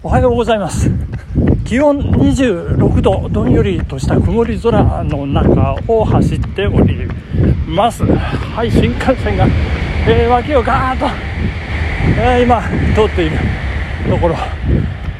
[0.00, 0.88] おはようございます。
[1.64, 7.08] 気温26度どんよりとした曇り空の中を走っており
[7.66, 8.04] ます。
[8.04, 9.48] はい新幹線が、
[10.06, 11.06] えー、脇をガーッと、
[12.16, 12.62] えー、今
[12.94, 13.38] 通っている
[14.08, 14.36] ところ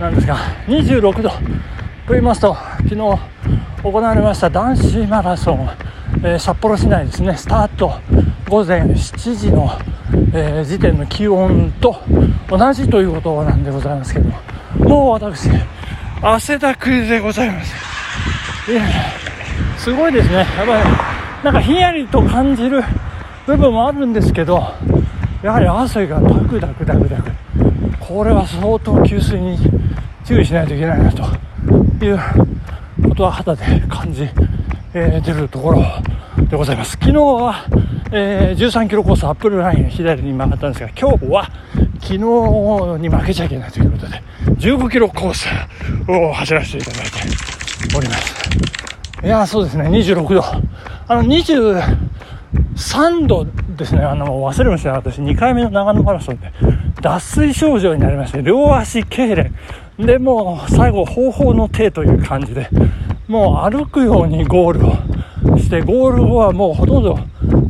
[0.00, 1.36] なんですが26度と
[2.08, 3.18] 言いますと昨日行
[3.92, 5.68] われました男子マラソン、
[6.24, 7.36] えー、札幌市内ですね。
[7.36, 7.92] スタート
[8.48, 9.70] 午前7時の、
[10.32, 12.00] え、時点の気温と
[12.48, 14.51] 同じということなんでございますけども。
[14.78, 15.48] もう私
[16.22, 17.74] 汗だくでございます。
[19.78, 20.36] すごいですね。
[20.36, 20.70] やっぱり
[21.44, 22.82] なんかひんやりと感じる
[23.46, 24.62] 部分もあるんですけど
[25.42, 27.30] やはり汗がダクダクダクダク。
[27.98, 29.58] これは相当給水に
[30.24, 31.22] 注意しないといけないなと
[32.04, 32.20] いう
[33.08, 34.28] ことは肌で感じ、
[34.94, 35.82] えー、出るところ
[36.48, 36.92] でございます。
[36.92, 37.64] 昨日は、
[38.12, 41.50] えー、13キロコースアップルライン左に曲がったんですが今日は
[42.00, 42.18] 昨日
[43.00, 44.22] に負けちゃいけないということで
[44.62, 45.48] 15キロコース
[46.08, 47.10] を走らせていただいて
[47.96, 48.48] おります。
[49.24, 49.88] いやそうですね。
[49.88, 50.44] 26度。
[50.44, 50.60] あ
[51.16, 53.44] の23度
[53.76, 54.02] ですね。
[54.02, 56.52] あの忘れました私2回目の長野マラソンで
[57.00, 59.50] 脱水症状になりまして両足痙攣。
[59.98, 62.68] でもう最後方法の手という感じで
[63.26, 64.92] もう歩くようにゴールを
[65.58, 67.18] してゴール後はもうほとんど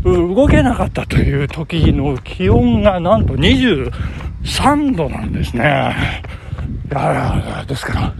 [0.05, 5.97] 動けなかったという時の気温がなんと23度なんですね。
[7.00, 8.14] やですから、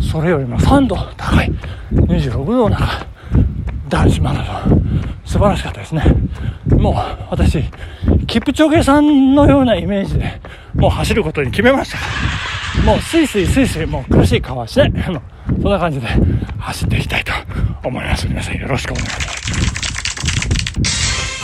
[0.00, 1.52] それよりも3度高い
[1.92, 3.06] 26度の中、
[3.88, 6.02] 男子マラソン、素晴らしかったですね。
[6.68, 6.94] もう
[7.30, 7.62] 私、
[8.26, 10.40] キプチョゲさんのようなイメージで、
[10.74, 11.98] もう走ることに決めました。
[12.84, 14.92] もうスイスイスイスイ、もう苦しい顔はして、
[15.62, 16.08] そんな感じで
[16.58, 17.32] 走っていきたいと
[17.84, 18.28] 思います。
[18.28, 19.36] 皆さんよろしくお願いします。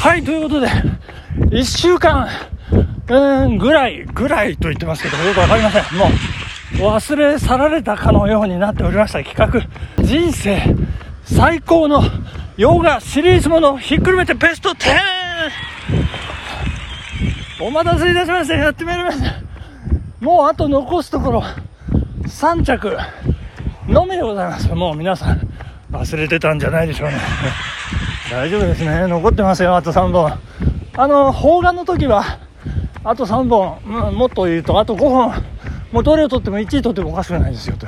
[0.00, 0.68] はい、ということで、
[1.50, 2.28] 1週間、
[3.08, 5.82] うん、ぐらい、ぐらいと言ってますけど、よくわかりません。
[5.96, 6.08] もう、
[6.78, 9.22] 忘れ去られたかのようになっておりました。
[9.22, 10.60] 企画人生
[11.24, 12.02] 最高の
[12.56, 14.98] ヨガシリーズものひっくるめてベスト 10!
[17.60, 19.34] お待たせいたしましたやってまいりました。
[20.20, 21.42] もうあと残すところ
[22.26, 22.96] 3着。
[23.88, 24.72] のみでございます。
[24.74, 25.40] もう皆さん
[25.90, 27.16] 忘れてたんじゃないでしょうね。
[28.30, 29.06] 大丈夫ですね。
[29.06, 30.32] 残ってますよあと3本。
[30.94, 32.38] あの砲丸の時は
[33.04, 35.51] あと3本、うん、もっと言うとあと5本。
[35.92, 37.86] もうどれを取っても1位取ってもおかしくないですよと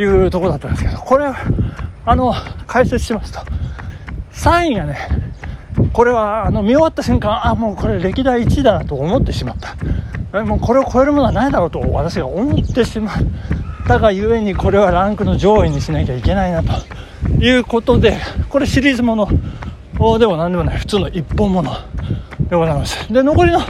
[0.00, 1.26] いうところだったんですけど、これ、
[2.06, 2.34] あの、
[2.66, 3.40] 解説しますと、
[4.32, 4.98] 3位がね、
[5.92, 10.44] これはあの見終わった瞬間、あ、もうこれ歴代1位だなと思ってしまった。
[10.44, 13.14] もうこれを超えるものはないだろうと私が思ってしまっ
[13.86, 16.72] たがゆえにこれはランクの上位にしなきゃいけないなと
[17.40, 18.18] いうことで、
[18.48, 19.28] これシリーズもの
[20.18, 21.72] でも何でもない普通の1本もの
[22.50, 23.12] でございます。
[23.12, 23.66] で、残りの1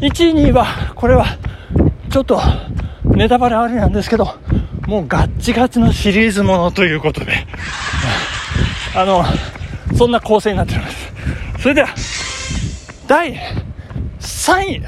[0.00, 0.66] 位、2位は、
[0.96, 1.26] これは
[2.10, 2.40] ちょっと
[3.14, 4.34] ネタバレありなんですけど、
[4.86, 7.32] もうガッチガチのシリーズものということで、
[8.94, 9.24] あの、
[9.96, 11.12] そんな構成になっております。
[11.58, 11.88] それでは、
[13.06, 13.38] 第
[14.20, 14.82] 3位、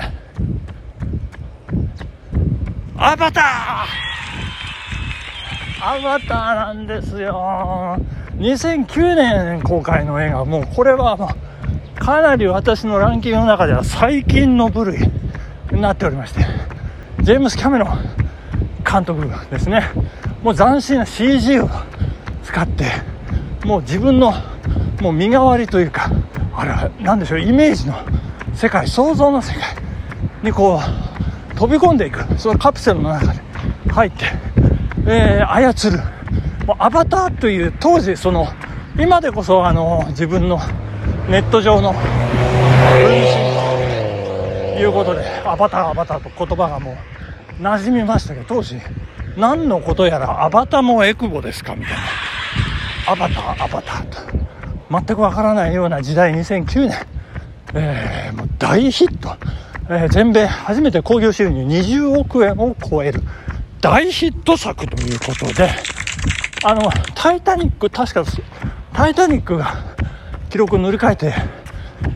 [2.97, 3.45] アバター
[5.85, 7.99] アバターなんですよ。
[8.39, 11.29] 2009年公開の映画、もうこれはも
[11.97, 14.99] う、かなり私のランキングの中では最近の部類
[15.71, 16.45] になっておりまして、
[17.23, 17.99] ジェームス・キャメロン
[18.85, 19.91] 監督ですね。
[20.43, 21.71] もう斬新な CG を
[22.43, 22.87] 使って
[23.65, 24.33] もう自分の
[25.01, 26.11] もう身代わりというか
[26.53, 27.95] あれは何でしょうイメージの
[28.55, 29.63] 世界想像の世界
[30.43, 33.41] にこう飛び込んでいくそのカプセルの中で
[33.93, 34.25] 入って、
[35.07, 35.99] えー、操る
[36.67, 38.49] もうアバターという当時その
[38.99, 40.59] 今でこそあの自分の
[41.31, 43.53] ネット上の分身。
[44.83, 47.12] ということでアバターアバターと言葉がもう
[47.63, 48.81] 馴染みましたけど、当時、
[49.37, 53.13] 何のことやら、アバタもエクボですかみたいな。
[53.13, 54.19] アバター、アバターと。
[54.91, 57.07] 全くわからないような時代、2009年。
[57.75, 59.37] えー、もう大ヒット。
[59.89, 63.21] えー、全米初めて興行収入20億円を超える
[63.81, 65.71] 大ヒット作ということで、
[66.65, 68.25] あの、タイタニック、確か、
[68.93, 69.77] タイタニックが
[70.51, 71.35] 記録を塗り替えて、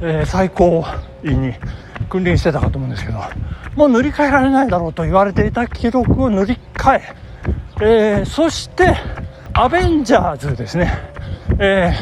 [0.01, 0.85] えー、最高
[1.25, 1.55] 位に
[2.11, 3.21] 君臨してたかと思うんですけど、
[3.77, 7.03] もう塗り替えられないだろうと言われていた記録を塗り替え、
[7.81, 8.97] えー、そして、
[9.53, 10.93] アベンジャーズですね。
[11.59, 11.93] え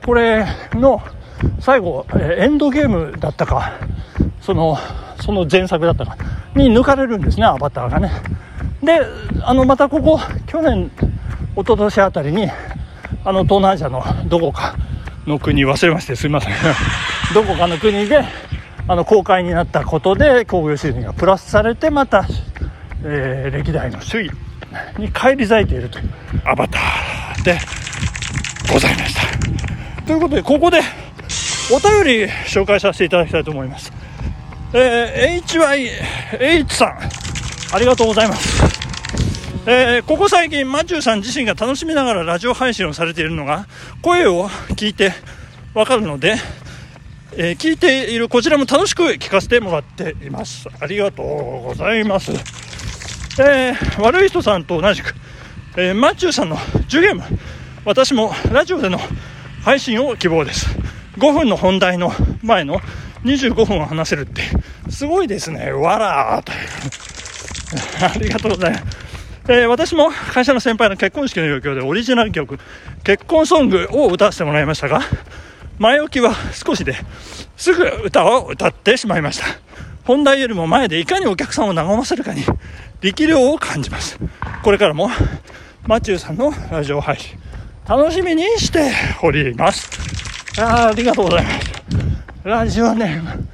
[0.00, 1.02] ー、これの
[1.60, 3.72] 最後、えエンドゲームだったか、
[4.40, 4.78] その、
[5.20, 6.16] その前作だったか
[6.54, 8.10] に抜かれるんですね、アバターがね。
[8.82, 9.00] で、
[9.42, 10.90] あの、またここ、去年、
[11.56, 12.50] 一昨年あたりに、
[13.24, 14.76] あの、東南アジアのどこか
[15.26, 16.52] の国、忘れまして、すいません。
[17.34, 18.24] どこかの国で、
[18.88, 22.26] あの公開になったことで興行収入がプラスされてまた、
[23.04, 24.30] えー、歴代の首位
[24.98, 26.10] に返り咲いているという。
[26.44, 27.58] アバターで
[28.72, 30.02] ございました。
[30.04, 30.80] ということでここで
[31.70, 33.92] お便り紹介させていただきたいと思います。
[34.74, 36.98] えー、HYH さん
[37.74, 38.82] ありがとうございます。
[39.64, 43.66] えー、ここ最近、マチューさん自身が楽しみながらラジオ配信をされているのが、
[44.02, 45.12] 声を聞いて
[45.72, 46.34] わかるので、
[47.34, 50.68] えー、聞いているこちらも楽しく聞かせてもらっています。
[50.80, 52.30] ありがとうございます。
[53.40, 55.14] えー、悪い人さんと同じく、
[55.78, 57.22] えマチューさんの10ゲーム、
[57.86, 58.98] 私もラジオでの
[59.64, 60.66] 配信を希望です。
[61.16, 62.12] 5分の本題の
[62.42, 62.80] 前の
[63.24, 64.42] 25分を話せるって、
[64.90, 65.72] すごいですね。
[65.72, 66.52] わらーと。
[68.14, 68.84] ありがとうございます。
[69.48, 72.58] えー、私も会社の先輩の結婚式の余興でオリジナル曲、
[73.02, 75.00] 結婚ソングを歌わせてもらいましたが、
[75.82, 76.94] 前置きは少しで
[77.56, 79.46] すぐ歌を歌ってしまいました。
[80.04, 82.44] 本題よりも前でいかにお客さんを和ませるかに
[83.00, 84.16] 力量を感じます。
[84.62, 85.10] これからも
[85.88, 87.36] マチューさんのラジオ配信、
[87.84, 88.92] 楽しみにして
[89.24, 89.90] おります。
[90.60, 91.72] あありがとうございます。
[92.44, 93.48] ラジオネーム、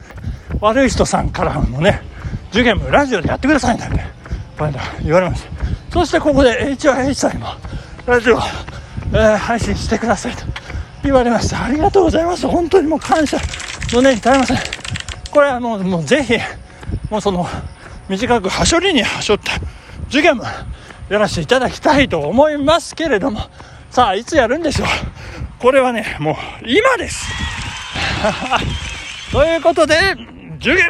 [0.61, 2.03] 悪い人さんからのね、
[2.51, 4.05] 受験もラジオでやってくださいなんて、
[5.03, 5.51] 言われました。
[5.91, 7.49] そしてここで HOH さんにも
[8.07, 10.58] ラジオ、えー、配信してくださいと
[11.09, 11.65] 言われました。
[11.65, 12.47] ありがとうございます。
[12.47, 13.39] 本当にもう感謝
[13.93, 14.59] の念に耐えません。
[15.31, 16.35] これはもうもうぜひ
[17.11, 17.47] もうその
[18.09, 19.53] 短くはしょりにはしょった
[20.07, 20.45] 授業も
[21.09, 23.41] やらせていただきたいと思いますけれども。
[23.91, 24.89] さあいつやるんでしょう。
[25.59, 26.35] これはねもう
[26.67, 27.27] 今です。
[29.33, 29.97] ということで
[30.59, 30.83] 授業。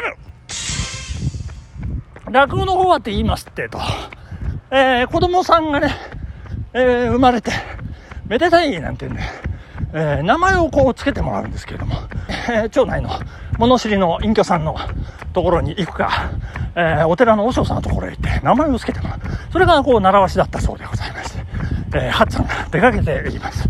[2.29, 3.79] 落語の方はって言いますってと。
[4.71, 5.95] えー、子供さんがね、
[6.73, 7.51] えー、生まれて、
[8.27, 9.27] めでたいなんて言うね、
[9.93, 11.95] えー、名前をこうつけてもらうんですけれども、
[12.49, 13.09] えー、町内の
[13.57, 14.75] 物知りの隠居さんの
[15.33, 16.31] ところに行くか、
[16.75, 19.19] えー、お寺の和尚さんのところへ行って名前を付けてもらう。
[19.51, 21.45] それがこう習わしだったそうでございまして、
[21.95, 23.67] えー、はっちゃんが出かけています。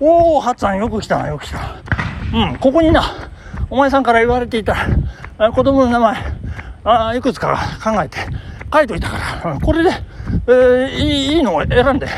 [0.00, 1.58] おー、はっちゃんよく来たな、よく来た。
[2.32, 3.02] うん、ここにな、
[3.70, 4.76] お前さんから言われていた、
[5.52, 6.16] 子供の名前、
[6.84, 8.18] あいくつか考えて
[8.72, 9.90] 書いといたから、これで、
[10.46, 12.08] えー、いいいいのを選んで、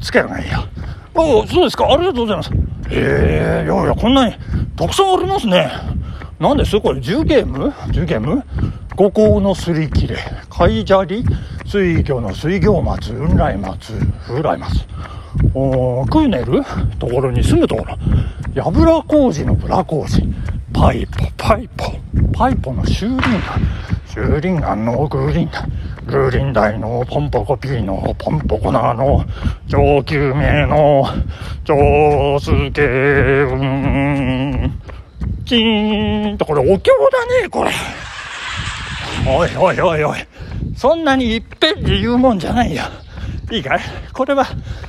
[0.00, 0.64] つけるがいいよ。
[1.14, 1.86] おお、そうですか。
[1.86, 2.50] ありがとうございます。
[2.90, 4.34] ええ、いやいや、こんなに
[4.76, 5.70] たくさんありますね。
[6.40, 6.80] 何です？
[6.80, 8.42] これ、10ゲーム ?10 ゲーム？
[8.96, 10.16] 五行のすり切れ、
[10.50, 11.24] 貝砂利、
[11.66, 13.92] 水魚の水魚松、雲来松、
[14.26, 14.86] 風来松？
[15.54, 16.62] おクーネル？
[16.98, 17.96] ところに住むところ。
[18.54, 20.22] やぶら工事のブラ工事。
[20.72, 21.92] パイポ、パイポ、
[22.32, 23.22] パイポの修理が、
[24.14, 25.66] 修理がのグーリンだ。
[26.06, 29.24] グーリンダイのポンポコピーのポンポコナーの。
[29.66, 31.04] 上級名の
[31.64, 34.80] 上助うん。
[35.44, 37.72] チーンとこれお経だねこれ。
[39.26, 40.18] おいおいおいおい。
[40.76, 42.84] そんなにいっぺんで言うもんじゃないよ。
[43.50, 43.80] いいかい？
[44.12, 44.46] これは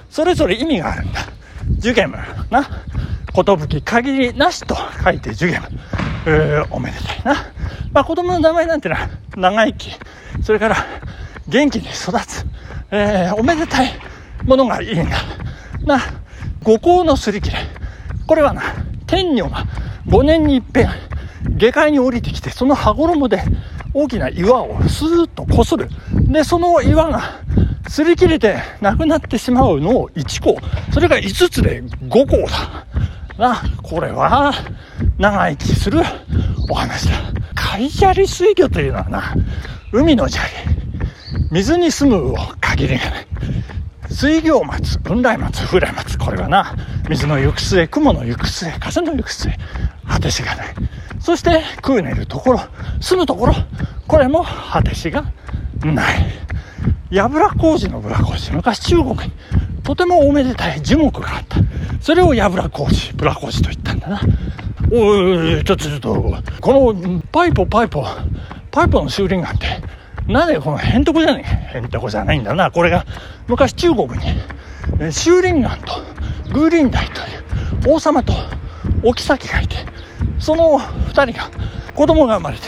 [0.07, 1.21] それぞれ意味があるんだ。
[1.79, 2.11] 受験
[2.51, 2.63] な。
[3.33, 5.63] 寿限りなしと書いて受験
[6.27, 7.35] えー、おめでたいな。
[7.95, 9.07] まあ子供の名前なんてのは
[9.37, 9.89] 長生き、
[10.43, 10.75] それから
[11.47, 12.45] 元気に育つ、
[12.91, 13.91] えー、おめでたい
[14.43, 15.17] ものがいいんだ。
[15.85, 16.01] な、
[16.61, 17.57] 五行のすり切れ。
[18.27, 18.63] これはな、
[19.07, 19.65] 天女が
[20.07, 20.89] 5年に一遍、
[21.55, 23.41] 下界に降りてきて、その羽衣で
[23.93, 25.87] 大きな岩をスーッとこする。
[26.11, 27.21] で、その岩が
[27.85, 30.57] 擦り切れてなくなってしまうのを1個。
[30.91, 32.85] それが5つで5個だ。
[33.37, 34.53] な、これは
[35.17, 36.01] 長生きする
[36.69, 37.44] お話だ。
[37.75, 39.35] 海砂利水魚というのはな、
[39.91, 40.49] 海の砂利。
[41.51, 43.27] 水に住む限りがない。
[44.09, 46.73] 水行松、雲来松、風来松、これはな、
[47.09, 49.51] 水の行く末、雲の行く末、風の行く末、
[50.07, 50.67] 果てしがない。
[51.19, 52.61] そして、食う寝るところ、
[53.01, 53.53] 住むところ、
[54.07, 55.25] これも果てしが
[55.83, 56.31] ない。
[57.09, 59.33] やぶら工事のぶら工事、昔中国に
[59.83, 61.57] とてもおめでたい樹木があった。
[61.99, 64.21] それをやぶら工事、ぶら工事と言ったんだな。
[64.91, 68.05] おい、ちょっとちょっと、このパイポパイポ、
[68.71, 69.67] パイポの修理なんて、
[70.27, 71.77] なんでこのへんとこじゃねえ？
[71.77, 72.71] へんとこじゃないんだな。
[72.71, 73.05] これが
[73.47, 74.15] 昔中国に、
[74.99, 76.15] え修林岩と。
[76.53, 77.21] グーリンダイと
[77.89, 78.31] いう王様と
[79.03, 79.77] お妃がいて、
[80.39, 81.49] その二人が
[81.93, 82.63] 子供が生まれて、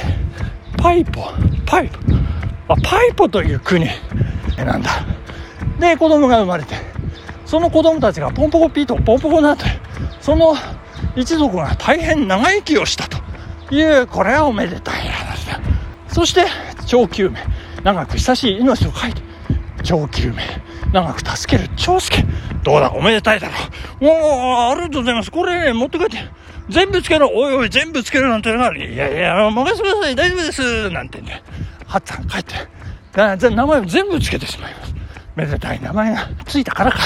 [0.77, 1.21] パイポ、
[1.65, 1.97] パイポ、
[2.73, 3.87] あ、パイポという国。
[4.57, 5.05] なんだ。
[5.79, 6.75] で、子供が生まれて、
[7.45, 9.71] その子供たちがポンポコピーとポンポコナーという、
[10.19, 10.55] その
[11.17, 13.17] 一族が大変長生きをしたと
[13.73, 15.59] いう、これはおめでたい話だ。
[16.07, 16.45] そして、
[16.85, 17.39] 長久命。
[17.83, 19.21] 長く久しい命を書いて、
[19.83, 20.43] 長久命。
[20.93, 22.23] 長く助ける長介。
[22.63, 23.53] どうだ、おめでたいだろ
[23.99, 24.05] う。
[24.05, 25.31] おー、ありがとうございます。
[25.31, 26.17] これ、持って帰って。
[26.69, 27.31] 全部つけろ。
[27.33, 28.75] おいおい、全部つけるなんてな。
[28.75, 30.15] いやいや、任せてください。
[30.15, 30.89] 大丈夫です。
[30.91, 31.41] なんてね。
[31.87, 32.55] はっちゃん帰って。
[33.49, 34.93] 名前を全部つけてしまいます。
[35.35, 36.99] めでたい名前がついたからか、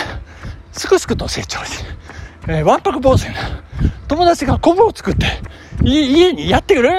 [0.73, 1.83] すくすくと成長し、
[2.47, 3.33] え、わんぱく坊主な
[4.11, 5.25] 友達がコブを作って、
[5.85, 6.89] 家にやってくる。
[6.89, 6.91] え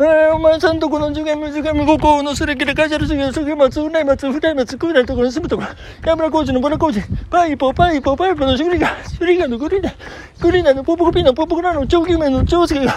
[0.00, 5.68] ー、お前さんとこの受験、受験、五校のすれきで会社の授業、すげ松、うない松、ふたい松、くうないところに住むところ、
[6.02, 9.92] 山村工事のボラ工事、パイポ、パイポ、パイポのシュリガ、シュリガのグリーナ、
[10.40, 12.94] グリーナのポポコピーのポポコラの長期面の長介が、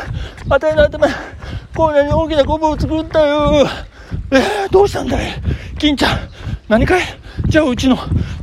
[0.47, 1.09] あたいの頭、
[1.75, 3.67] コーナーに大きなコブを作ったよ。
[4.31, 5.33] えー、どうしたんだい
[5.77, 6.19] 金ちゃん、
[6.69, 7.01] 何かい
[7.49, 7.97] じゃあうちの、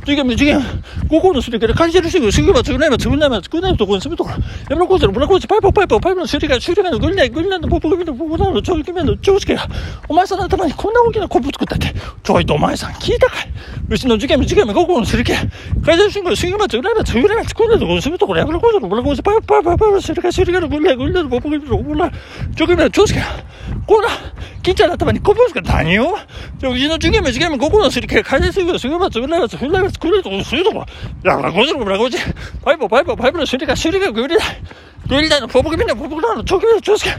[0.09, 0.59] 受験、受験、
[1.07, 4.37] 五校のすれきで会社の授業、すぐ松、うない松、うない松、くうないところに住むところ、
[4.69, 9.67] 山村工事のボラ工事、パイポ、パイポ、パイポのシュリガ、シュリガのグリーナ、グリーナのポポコピーのポポコラの長期面の長介が、
[10.07, 13.49] お前さんの頭にこんな大きなコブ作ったって、ちょいとお前さん聞いたかい
[13.89, 22.11] うちの受験、受験、五校のすれき会社の授業、すぐ松、うない松、うない松、くうないところに住むところ、山村工事のボラ工事、パイポ、パイポ、パイポのシュリガ、シュリガのグリーナ、グリーナのポポコピーのポポコラの
[22.55, 23.25] 長期面の長介が、
[23.85, 24.09] こんな、
[24.61, 26.17] 金ちゃんの頭にコブをつけた何よ
[26.61, 30.85] うちの受験、受験、五校のすれき会社の授業、すぐ松、うない松、うない松、くうないところに住むところ、
[31.23, 32.17] 山村工事のボラ工事、
[32.63, 34.45] パイプ、パイプ、パイプの修理か修理か、グリーナ、
[35.07, 37.15] グリーナのポポコピーのポポコラの長期面の長介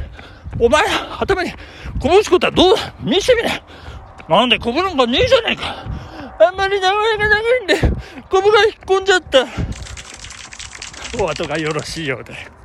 [0.59, 0.83] お前、
[1.19, 1.53] 頭に、
[2.01, 3.63] こぶつことはどう見してみな。
[4.29, 5.87] なんでこぶなんかねえじゃねえか。
[6.47, 7.75] あんまり名前が長いんで、
[8.31, 9.47] こぶが引っ込んじゃった。
[11.23, 12.60] お後がよろしいようで。